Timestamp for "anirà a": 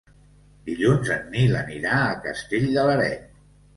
1.59-2.17